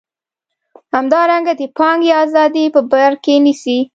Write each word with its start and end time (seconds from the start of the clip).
همدارنګه 0.95 1.53
د 1.59 1.61
پانګې 1.77 2.11
ازادي 2.23 2.65
په 2.75 2.81
بر 2.91 3.11
کې 3.23 3.35
نیسي. 3.45 3.79